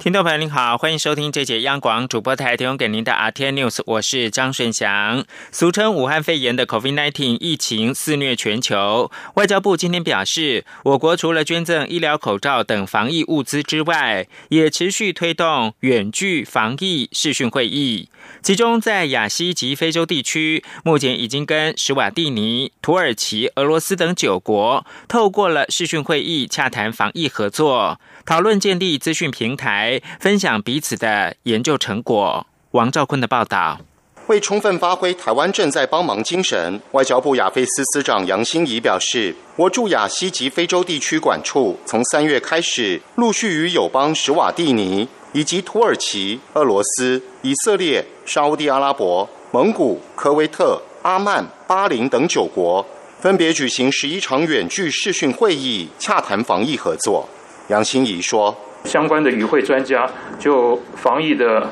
[0.00, 5.26] 听众朋友您好，欢迎收听这节央广主播台提供给您的 RT News，我是张顺祥。
[5.52, 18.08] 俗称武汉肺炎的 COVID-19 疫情肆虐全球，外交部今天表示，我国除了捐赠医疗口罩等防疫物资之外，也持续推动远距防疫视讯会议。
[18.42, 32.46] 其中，在亚西及非洲地区，目前已经跟史瓦蒂尼、土耳其、俄罗斯等九国透过了视讯会议洽谈防疫合作，讨论建立资讯平台，分享彼此的研究成果。
[32.70, 33.80] 王兆坤的报道。
[34.28, 45.08] 为充分发挥台湾正在帮忙精神，外交部亚非司司长杨新怡表示，我驻亚西及非洲地区管处从三月开始，陆续与友邦史瓦蒂尼。
[45.32, 52.86] 以及土耳其、俄罗斯、以色列、沙地阿拉伯、蒙古、科威特、阿曼、巴林等九国，
[53.18, 57.28] 分别举行十一场远距视讯会议，洽谈防疫合作。
[57.70, 61.70] 杨欣怡说：“相关的与会专家就防疫的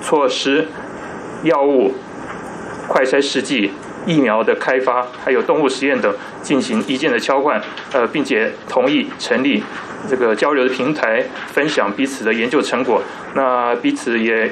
[0.00, 0.66] 措施、
[1.42, 1.92] 药物、
[2.88, 3.70] 快筛试剂。”
[4.06, 7.60] 疫苗的开发，还有动物实验等进行意见的交换，
[7.92, 9.62] 呃，并且同意成立
[10.08, 13.02] 这个交流的平台，分享彼此的研究成果。
[13.34, 14.50] 那彼此也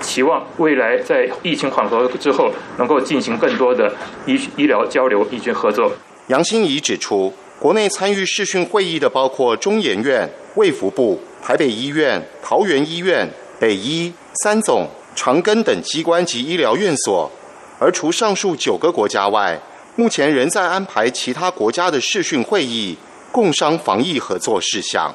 [0.00, 5.92] 期望未来在疫情缓和之后，能够进行更多的医医疗交流、以及合作。
[6.28, 14.10] 杨欣怡指出，国内参与视讯会议的包括中研院、卫福部、台北医院、桃园医院、北医、
[14.42, 17.30] 三总、长庚等机关及医疗院所。
[17.78, 19.60] 而除上述九个国家外，
[19.94, 22.96] 目前仍在安排其他国家的视讯会议，
[23.30, 25.14] 共商防疫合作事项。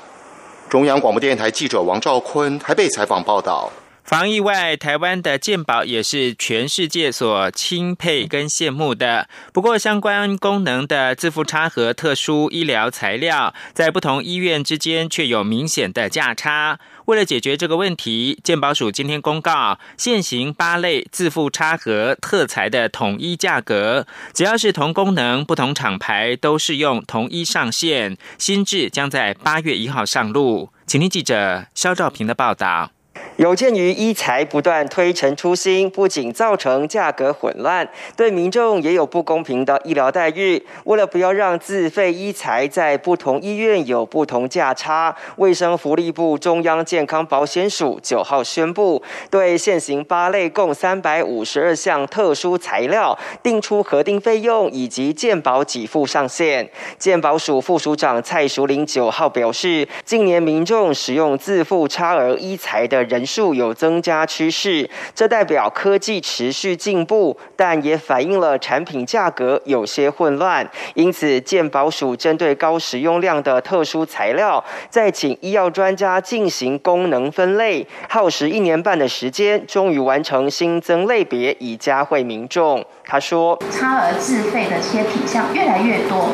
[0.69, 3.71] 中央广播电台记者王兆坤台北采访报道。
[4.05, 9.27] 防疫外，台湾的健保也是全世界所钦佩跟羡慕的。
[9.51, 16.79] 不过，相关功能的自付差和特殊医疗材料，在不同医院之间却有明显的价差。
[17.05, 28.15] 为了解决这个问题，健保署今天公告，现行八类自付差和特材的统一价格，只要是同功能、不同厂牌，都适用同一上限。
[28.37, 30.69] 新制将在八月一号上路。
[30.85, 32.91] 请听记者肖兆平的报道。
[33.37, 37.85] 有鉴于医材不断推陈出新，不仅造成价格混乱，
[38.15, 40.63] 对民众也有不公平的医疗待遇。
[40.85, 56.69] 为了不要让自费医材在不同医院有不同价差，卫生福利部中央健康保险署九号宣布，对现行八类共三百五十二项特殊材料定出核定费用以及健保给付上限。
[56.97, 63.24] 健保署副署长蔡淑玲九号表示，近年民众使用自付差额医材的人。
[63.25, 70.69] 数有增加趋势，这代表科技持续进步，但也反映了产品价格有些混乱。
[70.93, 82.85] 因此，健保署针对高使用量的特殊材料，再请医药专家进行功能分类，耗时一年半的时间，终于完成新增类别，以加惠民众。
[83.07, 86.29] 他说：“差额自费的这些品项越来越多，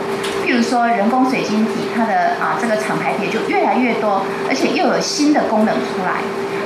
[0.45, 6.21] 譬如说人工水晶体，它的啊这个厂牌别就越来越多，而且又有新的功能出来。”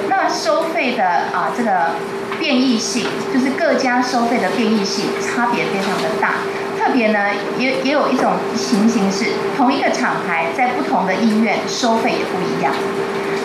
[0.09, 1.91] 那收费的啊，这个
[2.39, 6.35] 变异性，就是各家收费的变异性差别非常的大。
[6.77, 9.25] 特别呢，也也有一种情形是，
[9.57, 12.73] 同一个厂牌在不同的医院收费也不一样。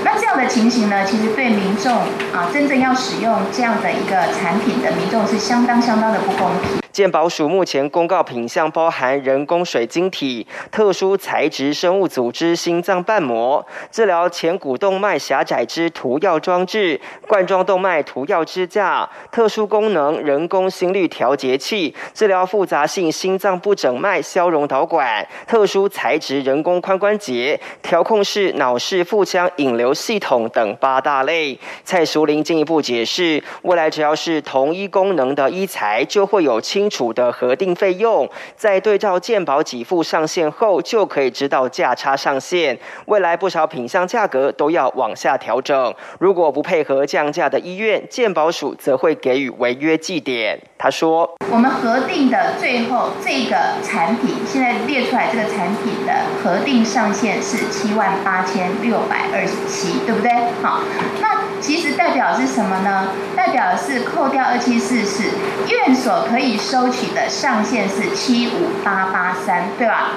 [0.04, 1.92] 那这样的情形呢，其实对民众
[2.32, 6.80] 啊，真正要使用这样的一个产品的民众是相当相当的不公平。
[6.92, 31.56] 健保署目前公告品项包含人工水晶体、特殊材质生物组织心脏瓣膜、治疗前股动脉狭窄之涂药装置、冠状动脉涂药支架、特殊功能人工心率调节器、治疗复杂性心脏不整脉消融导管、特殊材质人工髋关节、调控式脑室腹腔引流系统等八大类。
[31.84, 36.90] 蔡淑玲进一步解释，未来只要是同一功能的医材，就会有清。
[36.90, 42.76] 楚的核定费用，在对照健保给付上限后，就可以知道价差上限。
[43.06, 50.60] 未来不少品项价格都要往下调整，如果不配合降价的医院，健保署则会给予违约记点。
[50.76, 56.12] 他说：“我们核定的最后这个产品，现在列出来这个产品的
[56.42, 60.32] 核定上限是七万八千六百二十七，对不对？
[60.62, 60.82] 好，
[61.20, 63.08] 那其实代表是什么呢？
[63.34, 65.24] 代表是扣掉二七四四，
[65.68, 70.10] 院所可以收。”取的上限是七五八八三，对吧？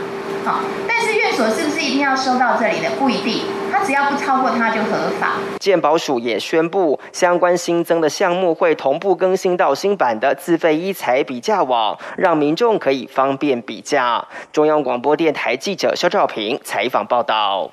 [0.43, 2.89] 好，但是院所是不是一定要收到这里的？
[2.97, 5.33] 不一定，它只要不超过它就合法。
[5.59, 14.25] 健保署也宣布，相关新增的项目会同步更新到新版的自费医财比价网，让民众可以方便比价。
[14.51, 17.69] 中央广播电台记者肖兆平采访报道。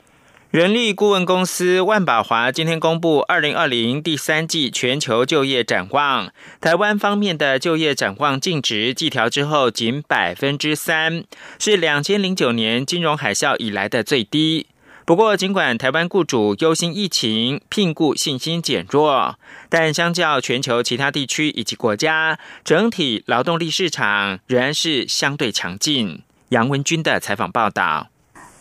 [0.51, 11.23] 人力顾问公司万宝华今天公布二零二零第三季全球就业展望，台湾方面的就业展望净值计调之后仅百分之三，
[11.61, 14.67] 是两千零九年金融海啸以来的最低。
[15.05, 19.37] 不过，尽管台湾雇主忧心疫情，聘雇信心减弱，
[19.69, 26.23] 但相较全球其他地区以及国家，整体劳动力市场仍然是相对强劲。
[26.49, 28.09] 杨文军的采访报道。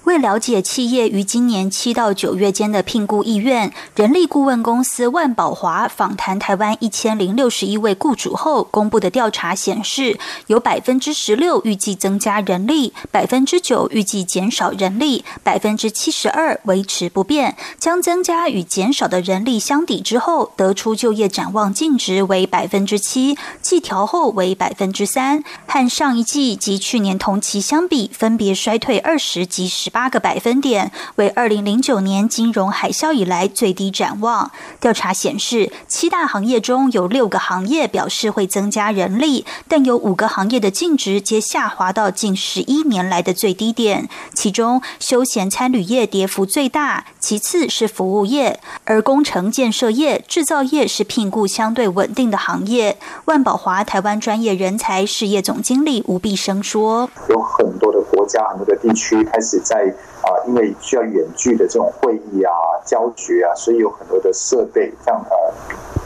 [0.09, 10.17] 为了解企业于今年七到九月间的聘雇意愿，人力顾问公司万宝华访谈台湾一千零六十一位雇主后公布的调查显示，
[10.47, 17.55] 有百分之十六预计增加人力，百分之九预计减少人力，百分之七十二维持不变。
[17.77, 29.98] 将增加与减少的人力相抵之后，得出就业展望净值为百分之七，季调后为百分之三，和上一季及去年同期相比，分别衰退二十及十八。
[29.99, 34.49] 八个百分点，为二零零九年金融海啸以来最低展望。
[34.79, 44.07] 调查显示，七大行业中有六个行业表示会增加人力，但有五个行业的净值皆下滑到近十一年来的最低点。
[44.33, 52.97] 其中，休闲餐旅业跌幅最大，其次是服务业，而工程建设业、制造业是聘雇相对稳定的行业。
[53.25, 59.87] 万宝华台湾专业人才事业总经理吴必生说：“有很多的国家、很多的地区开始在。”
[60.21, 62.51] 啊，因为需要远距的这种会议啊、
[62.85, 65.53] 教学啊，所以有很多的设备，像呃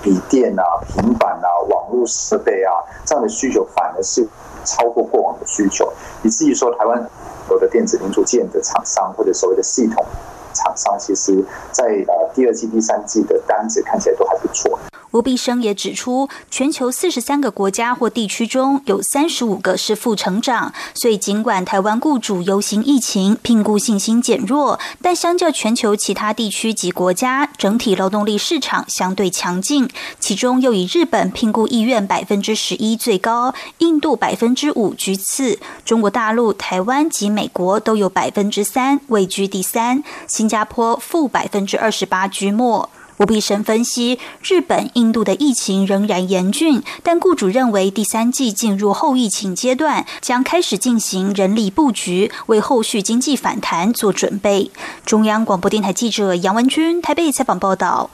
[0.02, 2.72] 笔电啊、平板啊、网络设备啊
[3.06, 4.28] 这样的需求，反而是
[4.66, 5.92] 超过过往的需求，
[6.24, 7.10] 以至于说台湾
[7.50, 10.06] 有的电子零组件的厂商或者所谓的系统
[10.54, 14.80] 厂商，其实在呃第二季、第三季的单子看起来都还不错。
[15.14, 29.88] 吴必生也指出，全球四十三个国家或地区中有三十五个是负成长，所以尽管台湾雇主游行疫情，聘雇信心减弱，但相较全球其他地区及国家，整体劳动力市场相对强劲。
[30.20, 42.90] 其中又以日本聘雇意愿百分之十一最高，印度百分之五居次，中国大陆、台湾及美国都有百分之三，位居第三，新加坡负百分之二十八居末。
[43.24, 54.72] 吴必生分析，日本、印度的疫情仍然严峻，但雇主认为第三季进入后疫情阶段，将开始进行人力布局，为后续经济反弹做准备。
[55.06, 58.10] 中央广播电台记者杨文君台北采访报道。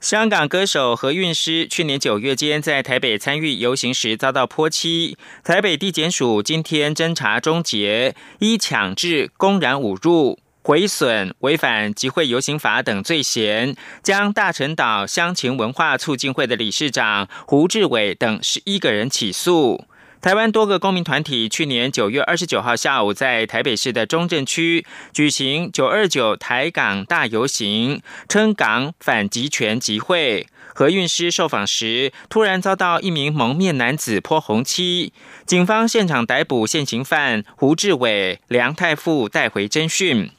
[0.00, 10.38] 香港歌手何韵诗去年九月间在台北参与游行时遭到泼漆，台北地检署今天侦查终结，依强制、公然侮辱。
[10.66, 19.84] 毁损、违反集会游行法等罪嫌，将大陈岛乡情文化促进会的理事长胡志伟等十一个人起诉。
[20.20, 30.48] 台湾多个公民团体去年九月二十九号下午在台北市的中正区举行“九二九台港大游行”，称港反集权集会。
[30.74, 35.12] 何韵诗受访时，突然遭到一名蒙面男子泼红漆，
[35.46, 40.32] 警方现场逮捕现行犯胡志伟、梁太富，带回侦讯。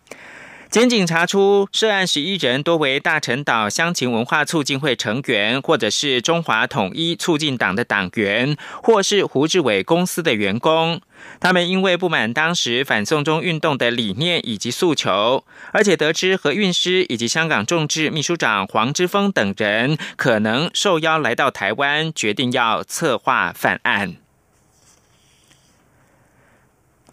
[0.69, 10.99] 检警查出涉案十一人多为大陈岛乡情文化促进会成员，或者是中华统一促进党的党员，或是胡志伟公司的员工。
[11.39, 24.26] 他们因为不满当时反送中运动的理念以及诉求，而且得知何韵诗以及香港众志秘书长黄之锋等人可能受邀来到台湾，决定要策划犯案。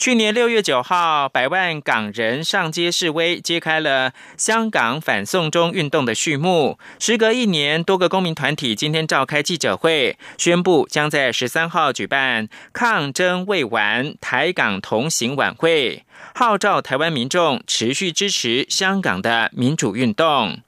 [0.04, 6.78] 去年六月九号，百万港人上街示威，揭开了香港反送中运动的序幕。
[6.98, 20.58] 时隔一年，多个公民团体今天召开记者会，宣布将在十三号举办抗争未完台港同行晚会，号召台湾民众持续支持香港的民主运动。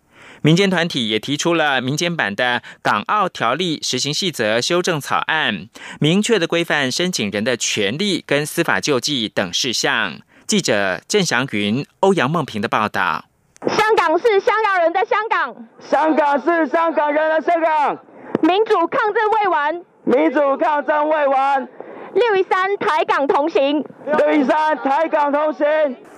[0.47, 5.67] 民间团体也提出了民间版的《港澳条例实行细则》修正草案，
[5.99, 10.21] 明确的规范申请人的权利跟司法救济等事项。
[10.47, 13.25] 记者郑祥云、欧阳梦平的报道：
[13.67, 17.99] 香港是香港人的香港，香港是香港人的香港，
[18.43, 21.69] 民主抗争未完，民主抗争未完。
[22.17, 25.67] 六一三台港同行，六一三台港同行。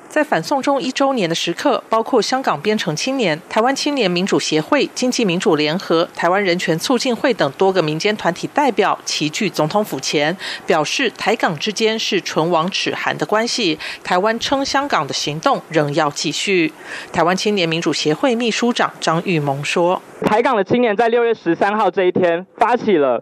[0.08, 16.72] 在反送中一周年的时刻，包括香港编程青年、台湾青年民主协会、经济民主联合、台湾人权促进会等多个民间团体代表齐聚总统府前，表示台港之间是唇亡齿寒的关系，台湾称香港的行动仍要继续。
[17.12, 23.20] 台湾青年民主协会秘书长张玉萌说：“台港的青年在六月十三号这一天发起了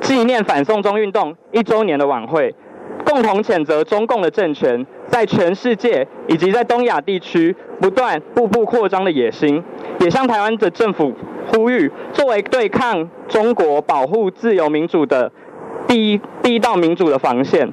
[0.00, 2.54] 纪念反送中运动一周年的晚会。”
[3.04, 9.62] 共同谴责中共的政权在全世界以及在东亚地区不断步步扩张的野心，
[10.00, 11.14] 也向台湾的政府
[11.46, 15.32] 呼吁，作为对抗中国、保护自由民主的
[15.86, 17.72] 第一第一道民主的防线，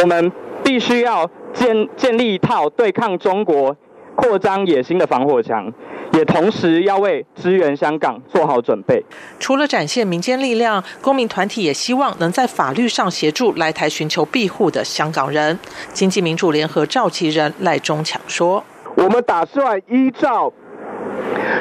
[0.00, 0.32] 我们
[0.64, 3.76] 必须要建建立一套对抗中国
[4.14, 5.70] 扩张野心的防火墙。
[6.12, 9.04] 也同时要为支援香港做好准备。
[9.38, 15.58] 除了展现民间力量，公民团体也希望能在法律上协助来台寻求庇护的香港人。
[15.92, 18.64] 经济民主联合召集人赖中强说
[18.96, 20.52] ：“我们打算依照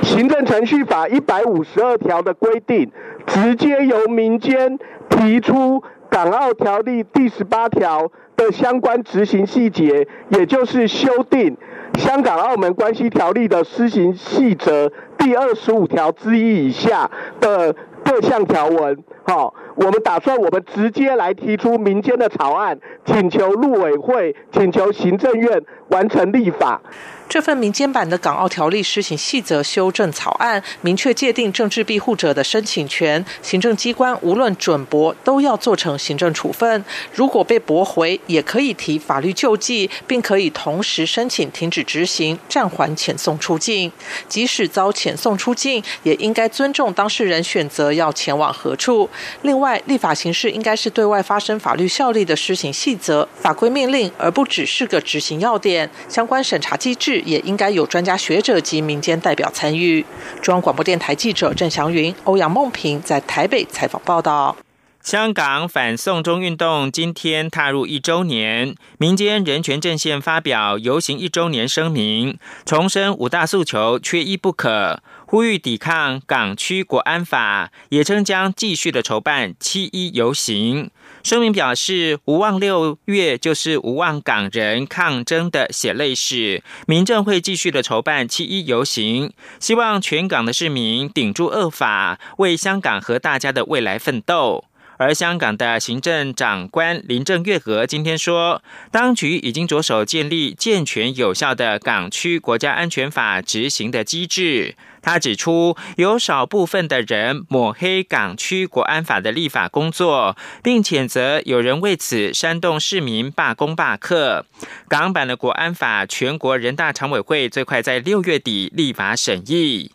[0.01, 2.91] 行政程序法一百五十二条的规定，
[3.27, 4.79] 直接由民间
[5.10, 5.79] 提出
[6.10, 11.56] 《港澳条例》第十八条的相关执行细节，也就是修订。”
[11.98, 26.81] 香港澳门关系条例的施行细则第二十五条之一以下的各项条文，好，我们打算我们直接来提出民间的草案，请求陆委会，请求行政院完成立法。
[27.29, 36.83] 这份民间版的《港澳条例施行细则》修正草案，明确界定政治庇护者的申请权，行政机关无论准驳都要做成行政处分。
[37.13, 43.91] 如果被驳回，也可以提法律救济，并可以同时申请停止执行、暂缓遣送出境。
[44.27, 49.07] 即使遭遣送出境，也应该尊重当事人选择要前往何处。
[49.43, 55.88] 另外，立法形式应该是对外发生法律效力的施行细则、法规命令，而不只是个执行要点。
[56.09, 57.19] 相关审查机制。
[57.26, 60.06] 也应该有专家学者及民间代表参与。
[60.42, 64.56] 中央广播电台记者郑祥云、欧阳梦平在台北采访报道。
[65.02, 80.92] 香港反送中运动今天踏入一周年，民间人权阵线发表游行一周年声明，重申五大诉求缺一不可，呼吁抵抗港区国安法，也称将继续的筹办七一游行。
[81.22, 86.64] 声明表示，无望六月就是无望港人抗争的血泪史。
[86.88, 94.66] 民政会继续的筹办七一游行，希望全港的市民顶住恶法，为香港和大家的未来奋斗。
[95.00, 104.75] 而香港的行政长官林郑月娥今天说，当局已经着手建立健全有效的港区国家安全法执行的机制。
[105.01, 114.46] 他指出，有少部分的人抹黑港区国安法的立法工作，并谴责有人为此煽动市民罢工罢课。
[114.89, 119.94] 港版的国安法，全国人大常委会最快在六月底立法审议。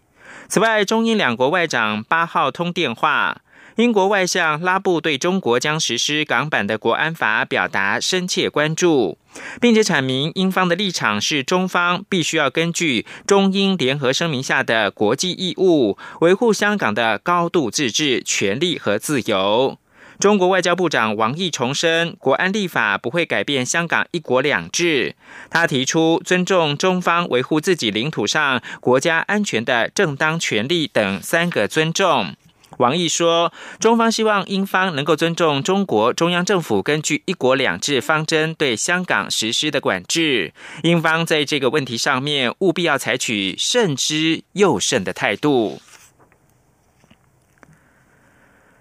[0.49, 3.43] 此外，中英两国外长八号通电话。
[3.77, 9.19] 英国外相拉布对中国将实施港版的国安法表达深切关注，
[9.61, 19.77] 并且阐明英方的立场是中方必须要根据中英联合声明下的国际义务，维护香港的高度自治权利和自由。
[20.21, 25.17] 中国外交部长王毅重申，国安立法不会改变香港一国两制。
[25.51, 32.37] 他提出尊重中方维护自己领土上国家安全的正当权利等三个尊重。
[32.79, 40.53] 王毅说：“中方希望英方能够尊重中国中央政府根据‘一国两制’方针对香港实施的管制，
[40.83, 45.81] 英方在这个问题上面务必要采取慎之又慎的态度。”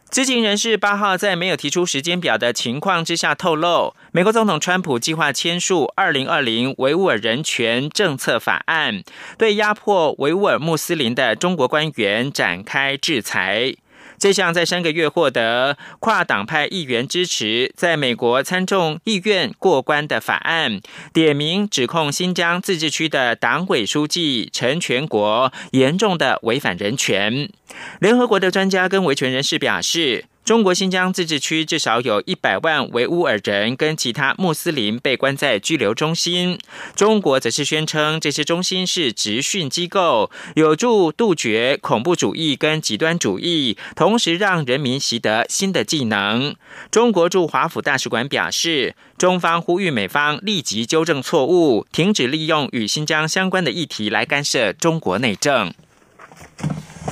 [0.10, 9.02] 知情人士八号在没有提出时间表的情况之下透露，美国总统川普计划签署二零二零维吾尔人权政策法案，
[9.40, 13.74] 对压迫维吾尔穆斯林的中国官员展开制裁。
[14.18, 20.80] 这项在三个月获得跨党派议员支持，在美国参众议院过关的法案，
[21.14, 27.50] 点名指控新疆自治区的党委书记陈全国严重的违反人权。
[28.00, 30.26] 联合国的专家跟维权人士表示。
[30.46, 36.60] 中国新疆自治区至少有一百万维吾尔人跟其他穆斯林被关在拘留中心。
[36.98, 46.54] 中国则是宣称这些中心是执训机构，有助杜绝恐怖主义跟极端主义，同时让人民习得新的技能。
[46.92, 55.74] 中国驻华府大使馆表示，中方呼吁美方立即纠正错误，停止利用与新疆相关的议题来干涉中国内政。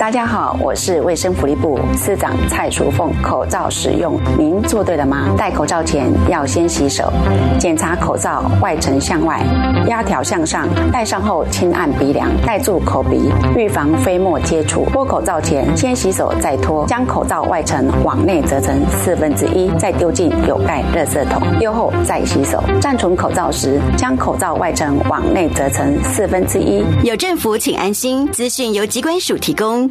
[0.01, 3.13] 大家好，我是卫生福利部司长蔡淑凤。
[3.21, 5.29] 口罩使用，您做对了吗？
[5.37, 7.13] 戴口罩前要先洗手，
[7.59, 9.45] 检查口罩外层向外，
[9.85, 10.67] 压条向上。
[10.91, 14.87] 戴上后轻按鼻梁，戴住口鼻，预防飞沫接触。
[14.91, 21.43] 脱口罩前先洗手再脱，将口罩外层往内折成四分之一，再丢进有盖热色桶。
[21.59, 22.59] 丢后再洗手。
[22.81, 26.83] 暂存口罩时，将口罩外层往内折成四分之一。
[27.03, 28.27] 有政府，请安心。
[28.29, 29.90] 资讯由机关署提供。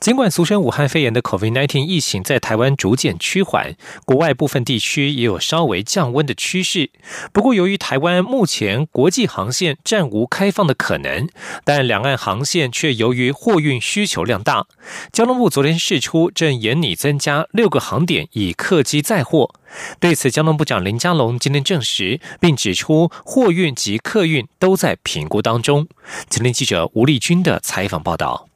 [0.00, 3.76] 尽管俗称武汉肺炎的 COVID-19 疫情在台湾逐渐趋缓，
[4.06, 6.90] 国外部分地区也有稍微降温的趋势。
[7.34, 11.28] 不过，由于台湾目前国际航线暂无开放的可能，
[11.64, 14.66] 但两岸航线却由于货运需求量大，
[15.12, 19.54] 交通部昨天释出正严拟增加六个航点以客机载货。
[19.98, 25.86] 对此，交通部长林佳龙今天证实，并指出货运及客运都在评估当中。
[26.30, 28.49] 前天记者吴丽君的采访报道。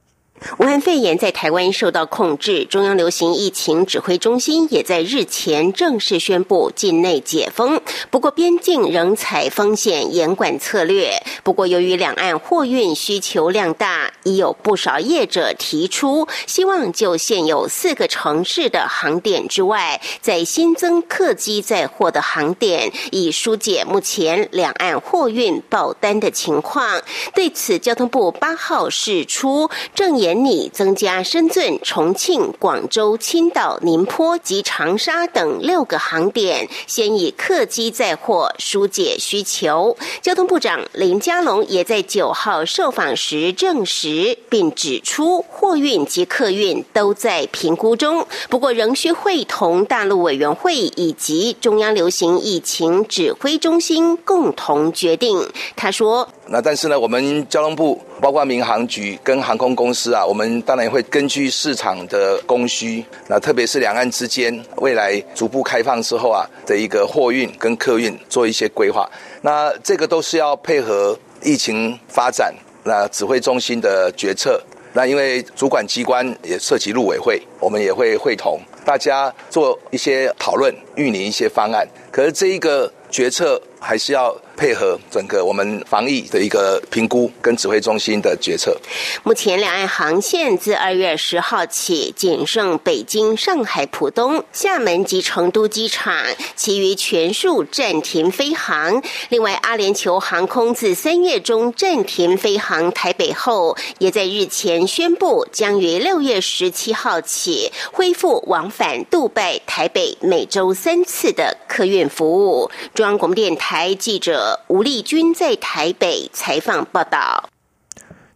[0.58, 7.80] 武汉肺炎在台湾受到控制，中央流行疫情指挥中心也在日前正式宣布境内解封。
[8.10, 11.22] 不过，边境仍采风险严管策略。
[11.44, 27.00] 不过，由于两岸货运需求量大，已有不少业者提出希望就现有四个城市的航点之外，在新增客机载货的航点，以疏解目前两岸货运爆单的情况。
[27.34, 30.34] 对此，交通部八号释出正严。
[30.44, 39.96] 拟增加深圳、重庆、广州、青岛、宁波及长沙等六个航点，先以客机载货疏解需求。
[40.20, 55.48] 交通部长林佳龙也在九号受访时证实，并指出货运及客运都在评估中，不过仍需会同大陆委员会以及中央流行疫情指挥中心共同决定。
[55.74, 56.28] 他说。
[56.46, 69.10] 那但是呢，我们交通部包括民航局跟航空公司啊，我们当然会根据市场的供需，那特别是两岸之间未来逐步开放之后啊的一个货运跟客运做一些规划。
[69.40, 74.62] 那这个都是要配合疫情发展，那指挥中心的决策。
[74.92, 81.88] 那因为主管机关也涉及陆委会，我们也会会同大家做一些讨论，预拟一些方案。
[82.12, 84.36] 可是这一个决策还是要。
[84.56, 88.76] 配合整个我们防疫的一个评估跟指挥中心的决策。
[89.22, 96.14] 目前两岸航线自二月十号起仅剩北京、上海浦东、厦门及成都机场，
[96.54, 99.02] 其余全数暂停飞航。
[99.30, 112.70] 另外，阿联酋航空自三月中暂停飞航台北后，也在日前宣布将于六月十七号起恢复往返杜拜、台北每周三次的客运服务。
[112.94, 114.43] 中央广播电台记者。
[114.68, 117.48] 吴立军在台北采访报道。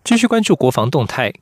[0.05, 1.35] 继续关注国防动态，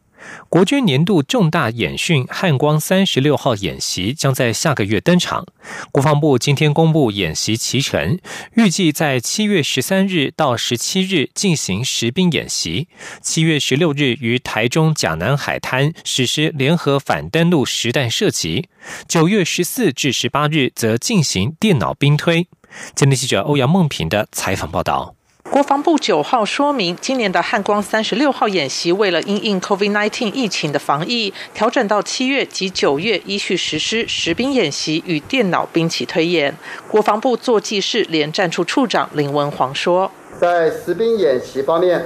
[0.49, 5.47] 国军年度重大演训汉光三十六号演习将在下个月登场。
[5.93, 8.19] 国防部今天公布演习期程，
[8.55, 12.89] 预计在七月十三日到十七日进行实兵演习，
[13.21, 18.69] 七月十六日于台中甲南海滩实施联合反登陆实弹射击，
[19.07, 22.49] 九月十四至十八日则进行电脑兵推。
[22.95, 25.15] 今天记者欧阳梦平的采访报道。
[25.51, 36.55] 国防部九号说明，今年的汉光三十六号演习为了因应 COVID-19 疫情的防疫，调整到七月及九月依序实施实兵演习与电脑兵棋推演。
[36.89, 42.05] 国防部坐骑室连战处处长林文煌说：“在实兵演习方面，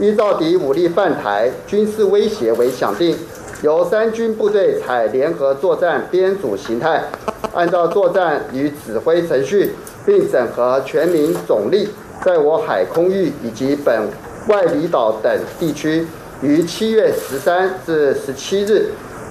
[0.00, 3.16] 依照敌武力犯台、军事威胁为想定，
[3.62, 7.04] 由三军部队采联合作战编组形态，
[7.52, 9.72] 按照作战与指挥程序。”
[10.06, 11.86] 并整合全民总力，
[12.24, 14.08] 在我海空域以及本
[14.48, 16.06] 外离岛等地区，
[16.40, 18.86] 于七月十三至十七日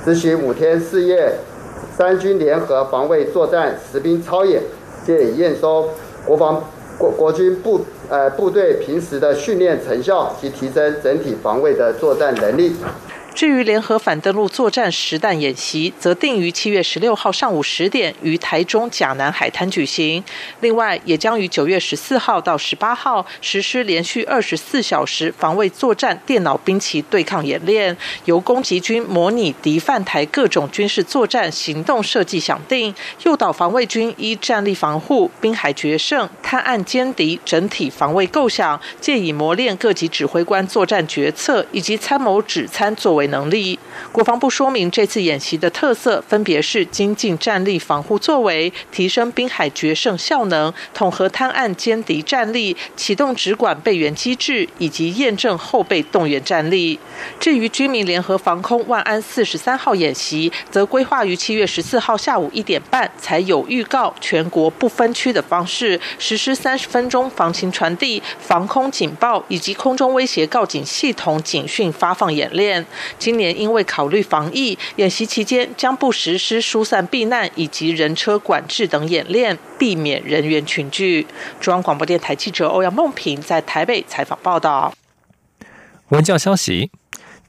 [0.06, 1.34] 执行五天四夜
[1.98, 4.62] 三军联合防卫作战实兵操演，
[5.04, 5.90] 借以验收
[6.24, 6.64] 国防
[7.00, 12.76] 国国军部呃部队平时的训练成效及提升整体防卫的作战能力。
[13.40, 20.22] 至于联合反登陆作战实弹演习，则定于七月十六号上午十点于台中甲南海滩举行。
[20.60, 43.80] 另外，也将于九月十四号到十八号实施连续二十四小时防卫作战电脑兵棋对抗演练，由攻击军模拟敌犯台各种军事作战行动设计想定，诱导防卫军依战力防护、滨海决胜、探案歼敌整体防卫构想，借以磨练各级指挥官作战决策以及参谋指参作为能力。
[44.12, 57.00] 国防部说明，这次演习的特色分别是精进战力防护作为、提升滨海决胜效能、统合滩岸歼敌战力、启动直管备援机制以及验证后备动员战力。
[57.40, 72.86] 至于居民联合防空万安四十三号演习，则规划于七月十四号下午一点半，才有预告全国不分区的方式实施三十分钟防情传递、防空警报以及空中威胁告警系统警讯发放演练。
[73.20, 81.28] 今年因为考虑防疫，演习期间将不实施疏散避难以及人车管制等演练，避免人员群聚。
[81.60, 84.94] 中央广播电台记者欧阳梦平在台北采访报道。
[86.08, 86.90] 文教消息。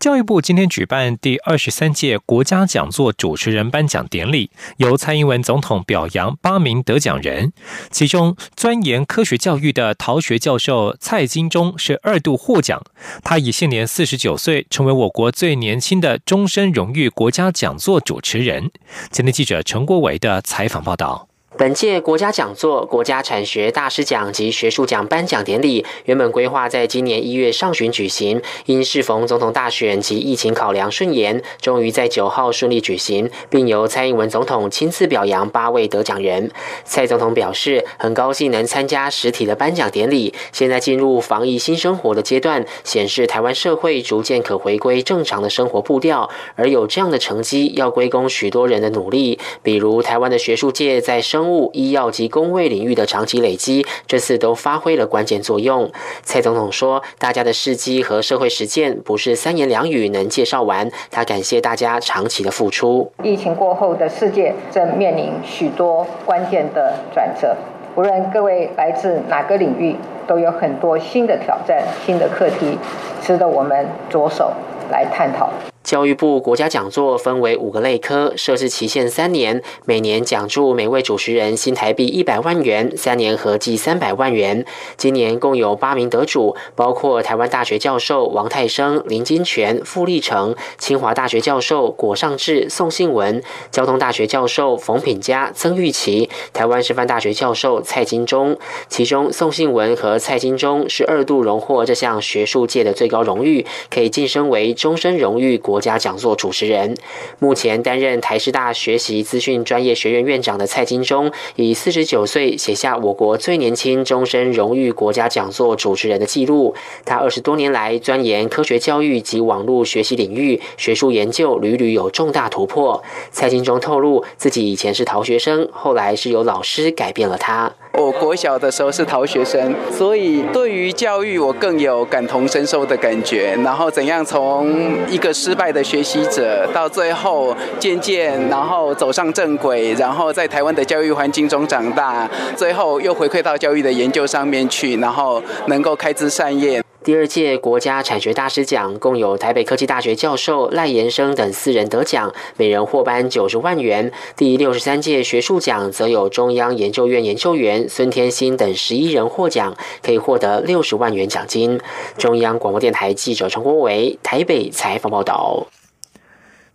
[0.00, 7.52] 教育部今天举办第二十三届国家讲座主持人颁奖典礼，由蔡英文总统表扬八名得奖人，
[7.90, 12.82] 其中钻研科学教育的陶学教授蔡金忠是二度获奖，
[13.22, 18.70] 他以现年四十九岁，成为我国最年轻的终身荣誉国家讲座主持人。
[19.10, 21.29] 前天记者陈国伟的采访报道。
[21.60, 36.50] 本届国家讲座、国家产学大师奖及学术奖颁奖典礼原本规划在今年一月上旬举行，因适逢总统大选及疫情考量顺延，终于在九号顺利举行，并由蔡英文总统亲自表扬八位得奖人。
[36.86, 40.32] 蔡总统表示，很高兴能参加实体的颁奖典礼。
[40.52, 46.30] 现在进入防疫新生活的阶段，显示台湾社会逐渐可回归正常的生活步调。
[46.54, 55.90] 而有这样的成绩，要归功许多人的努力，比如台湾的学术界在生物、医药及工卫领域的长期累积，这次都发挥了关键作用。
[56.22, 63.10] 蔡总统说：“大家的事迹和社会实践不是三言两语能介绍完。”他感谢大家长期的付出。
[63.22, 67.56] 疫情过后的世界正面临许多关键的转折，
[67.96, 72.78] 无论各位来自哪个领域，都有很多新的挑战、新的课题，
[73.20, 74.52] 值得我们着手
[74.90, 75.50] 来探讨。
[75.90, 84.64] 教育部国家讲座分为五个类科，设置期限三年，每年奖助每位主持人新台币一百万元，三年合计三百万元。
[84.96, 93.40] 今年共有八名得主，包括台湾大学教授王泰生、林金泉、傅立成；清华大学教授果尚志、宋信文；
[93.72, 98.56] 交通大学教授冯品佳、曾玉琪；台湾师范大学教授蔡金忠。
[98.88, 105.79] 其中，宋信文和蔡金忠是二度荣获这项学术界的最高荣誉，可以晋升为终身荣誉国。
[105.80, 106.94] 家讲座主持人，
[107.38, 116.74] 目前担任台师大学习资讯专业学院院长的蔡金忠，以四十九岁写下我国最年轻终身荣誉国家讲座主持人的记录。
[117.04, 123.02] 他二十多年来钻研科学教育及网络学习领域，学术研究屡屡有重大突破。
[123.30, 127.72] 蔡金忠透露，自己以前是逃学生，后来是由老师改变了他。
[127.92, 133.54] 我国小的时候是逃学生，所以对于教育我更有感同身受的感觉。
[133.62, 146.82] 然后怎样从一个失败的学习者，到最后渐渐然后走上正轨，然后在台湾的教育环境中长大，最后又回馈到教育的研究上面去，然后能够开枝散叶。
[147.10, 154.12] 第二届国家产学大师奖共有台北科技大学教授赖延生等四人得奖，每人获颁九十万元。
[154.36, 161.80] 第六十三届学术奖则有中央研究院研究员孙天心等十一人获奖，可以获得六十万元奖金。
[162.16, 165.66] 中央广播电台记者陈国维台北采访报道。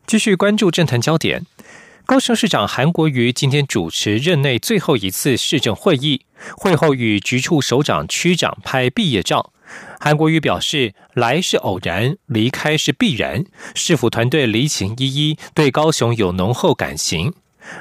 [0.06, 1.46] 继续关注政坛焦点，
[2.06, 6.24] 高雄市长韩国瑜今天主持任内最后一次市政会议，
[6.58, 9.54] 会后与局处首长、区长拍毕业照。
[10.00, 13.44] 韩国瑜表示，来是偶然，离开是必然。
[13.74, 17.34] 市府团队离情依依，对高雄有浓厚感情。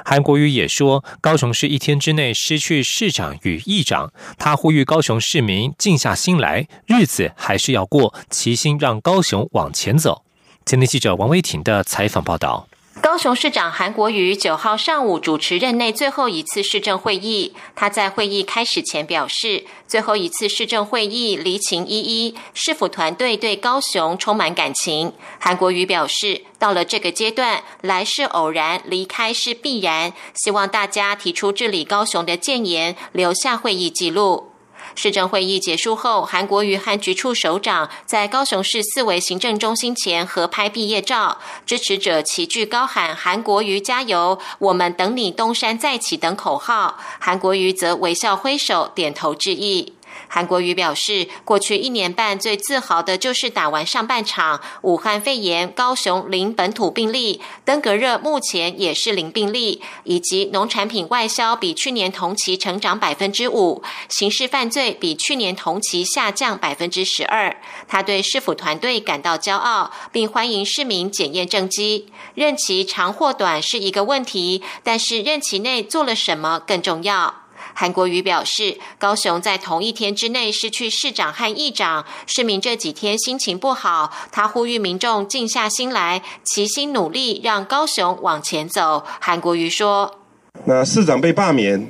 [0.03, 10.23] 韩国瑜也说，高雄市一天之内失去市长与议长，他呼吁高雄市民静下心来，日子还是要过，齐心让高雄往前走。
[10.65, 12.67] 今天记者王威婷的采访报道。
[13.05, 17.53] 高雄市长韩国瑜九号上午主持任内最后一次市政会议。
[17.75, 25.13] 他在会议开始前表示，最后一次市政会议离情依依，市府团队对高雄充满感情。
[25.39, 30.11] 韩国瑜表示，到了这个阶段，来是偶然，离开是必然。
[30.33, 34.54] 希望大家提出治理高雄的建言，留下会议记录。
[34.95, 49.94] 市政会议结束后，韩国瑜和局处首长在高雄市四维行政中心前合拍毕业照，支持者齐聚高喊“韩国瑜加油，我们等你东山再起”等口号，韩国瑜则微笑挥手点头致意。
[50.35, 67.55] 韩国瑜表示，过去一年半最自豪的就是打完上半场，武汉肺炎高雄零本土病例，登革热目前也是零病例，以及农产品外销比去年同期成长百分之五，刑事犯罪比去年同期下降百分之十二。
[67.87, 72.11] 他对市府团队感到骄傲，并欢迎市民检验政绩。
[72.33, 77.44] 任期长或短是一个问题，但是任期内做了什么更重要。
[77.77, 84.09] 韩国瑜表示，高雄在同一天之内失去市长和议长，市民这几天心情不好。
[84.31, 89.03] 他呼吁民众静下心来，齐心努力，让高雄往前走。
[89.19, 90.19] 韩国瑜说
[90.63, 91.85] ：“那市长被罢免，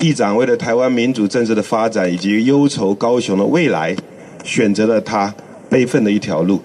[0.00, 3.96] 议长为了台湾民主政治的发展以及忧愁高雄的未来，
[4.44, 5.32] 选择了他
[5.70, 6.60] 悲愤的一条路。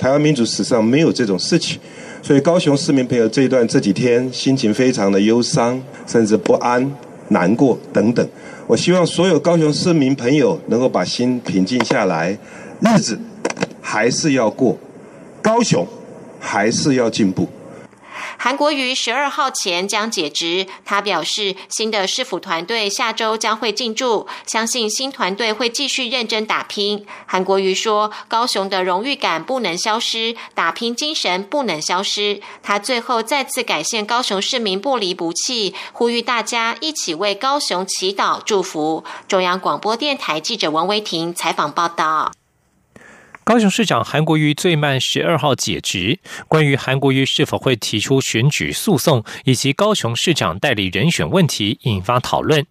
[0.00, 1.78] 台湾民主史上没有这种事情，
[2.20, 6.92] 所以高雄市民朋友这一段这几天心情非常的忧伤，甚至不安。”
[7.30, 8.28] 难过等等，
[8.66, 12.38] 我希望所有高雄市民朋友能够把心平静下来，
[12.80, 13.18] 日子
[13.80, 14.76] 还是要过，
[15.42, 15.86] 高雄
[16.38, 17.48] 还是要进步。
[18.38, 27.06] 韩国瑜十二号前将解职，他表示新的市府团队下周将会进驻，相信新团队会继续认真打拼。
[27.26, 39.04] 韩国瑜说：“高雄的荣誉感不能消失，打拼精神不能消失。”他最后再次感谢高雄市民不离不弃，呼吁大家一起为高雄祈祷祝福。
[39.28, 42.39] 中央广播电台记者王维婷采访报道。
[43.50, 52.64] 高雄市长韩国瑜最慢十二号解职，关于韩国瑜是否会提出选举诉讼以及高雄市长代理人选问题引发讨论。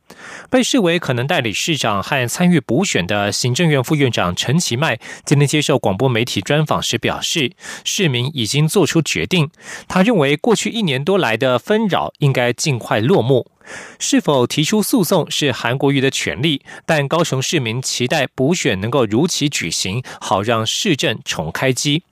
[0.49, 7.51] 被视为可能代理市长和参与补选的行政院副院长陈其迈今天接受广播媒体专访时表示，
[7.83, 9.49] 市民已经做出决定。
[9.89, 13.51] 他认为过去一年多来的纷扰应该尽快落幕。
[13.99, 22.03] 是否提出诉讼是韩国瑜的权利，但高雄市民期待补选能够如期举行，好让市政重开机。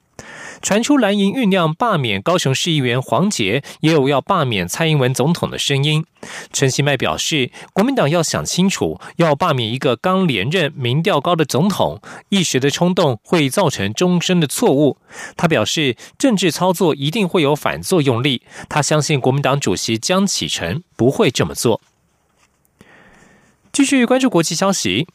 [0.61, 6.05] 传出蓝营酝酿罢免高雄市议员黄杰，也有要罢免蔡英文总统的声音。
[6.51, 14.97] 陈其迈表示，国民党要想清楚，要罢免一个刚连任、民调高的总统，一时的冲动会造成终身的错误。
[15.35, 21.81] 他表示，政治操作一定会有反作用力，他相信国民党主席江启臣不会这么做。
[23.71, 25.07] 继续关注国际消息。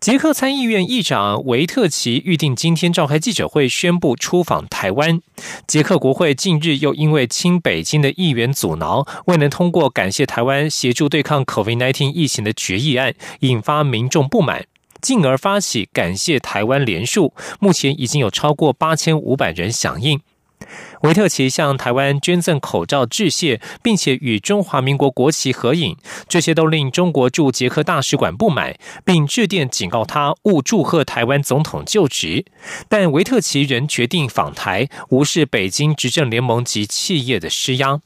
[0.00, 5.20] 捷克参议院议长维特奇预定今天召开记者会，宣布出访台湾。
[5.66, 14.64] 捷克国会近日又因为亲北京的议员阻挠，未能通过感谢台湾协助对抗 COVID-19 疫情的决议案，引发民众不满，
[15.02, 17.34] 进而发起感谢台湾联署。
[17.58, 20.18] 目前已经有超过八千五百人响应。
[21.02, 25.96] 维特奇向台湾捐赠口罩致谢，并且与中华民国国旗合影，
[26.28, 32.44] 这些都令中国驻捷克大使馆不满，并致电警告他勿祝贺台湾总统就职。
[32.88, 38.00] 但维特奇仍决定访台，无视北京执政联盟及企业的施压。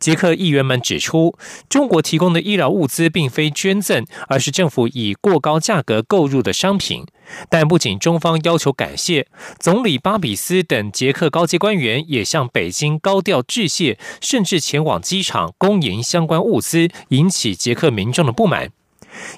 [0.00, 1.36] 捷克议员们指出，
[1.68, 7.04] 中国提供的医疗物资并非捐赠，而是政府以过高价格购入的商品。
[7.48, 9.28] 但不仅中方要求感谢，
[9.60, 18.72] 总理巴比斯等捷克高级官员也向北京高调致谢，甚至前往机场恭迎相关物资，引起捷克民众的不满。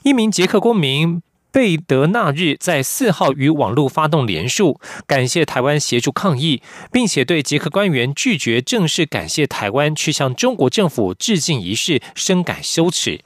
[0.05, 1.23] 一名捷克公民。
[1.53, 13.21] 贝德纳日在四号与网络发动联署，感谢台湾协助抗疫，并且对捷克官员拒绝正式感谢台湾去向中国政府致敬仪式深感羞耻。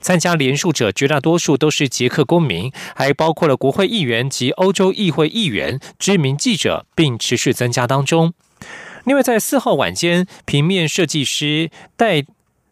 [0.00, 8.32] 参加联署者绝大多数都是捷克公民，还包括了国会议员及欧洲议会议员、知名记者，并持续增加当中。
[9.04, 12.24] 另外，在四号晚间，平面设计师戴。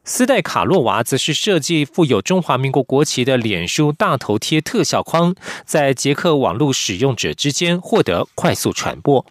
[0.07, 9.25] 斯代卡洛娃则是设计附有中华民国国旗的脸书大头贴特效框，在捷克网络使用者之间获得快速传播。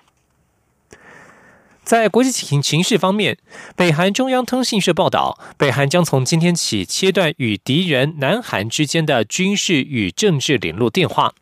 [1.84, 3.38] 在国际情情势方面，
[3.76, 11.36] 北韩中央通讯社报道，北韩将从今天起切断与敌人南韩之间的军事与政治联络电话。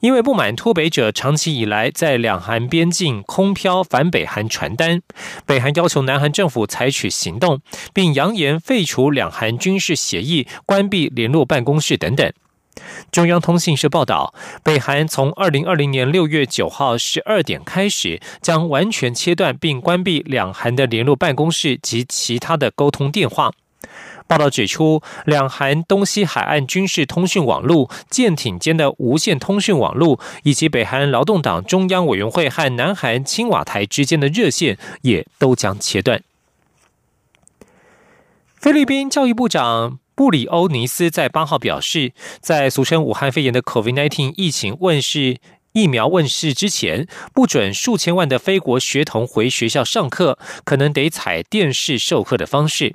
[0.00, 5.02] 因为不满脱北者长期以来在两韩边境空飘反北韩传单，
[5.46, 7.60] 北韩要求南韩政府采取行动，
[7.92, 12.32] 并扬言废除两韩军事协议、关闭联络办公室等等。
[13.12, 14.32] 中央通信社报道，
[14.62, 23.52] 北韩从二零二零年六月九号十二点开始，将完全切断并关闭两韩的联络办公室及其他的沟通电话。
[24.30, 36.22] 报道指出，两韩东西海岸军事通讯网络、舰艇间的无线通讯网络，以及北韩劳动党中央委员会和南韩青瓦台之间的热线，也都将切断。
[38.54, 45.38] 菲律宾教育部长布里欧尼斯在八号表示，在俗称武汉肺炎的 COVID-19 疫情问世、
[45.72, 52.94] 疫苗问世之前，不准数千万的非国学童回学校上课，可能得采电视授课的方式。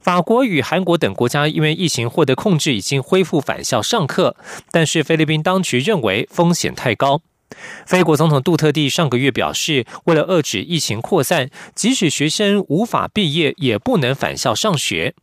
[0.00, 4.34] 法国与韩国等国家因为疫情获得控制，已经恢复返校上课，
[4.70, 7.20] 但是菲律宾当局认为风险太高。
[7.84, 15.14] 菲国总统杜特地上个月表示，为了遏制疫情扩散，即使学生无法毕业，也不能返校上学。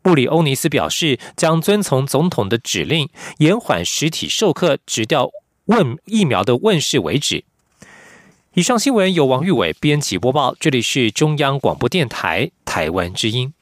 [0.00, 5.30] 布里欧尼斯表示，将遵从总统的指令，延缓实体授课，直到
[5.66, 7.44] 问疫苗的问世为止。
[8.54, 13.52] 以上新闻由王玉伟编辑播报，这里是中央广播电台台湾之音。